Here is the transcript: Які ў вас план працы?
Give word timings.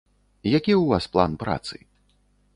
Які 0.57 0.73
ў 0.75 0.95
вас 0.95 1.05
план 1.13 1.31
працы? 1.45 1.75